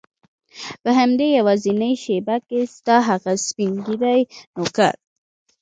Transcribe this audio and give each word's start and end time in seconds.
په 0.83 0.89
همدې 0.99 1.27
یوازینۍ 1.37 1.93
شېبه 2.03 2.35
کې 2.47 2.59
ستا 2.75 2.95
هغه 3.09 3.33
سپین 3.47 3.73
ږیری 3.85 4.21
نوکر. 4.55 4.93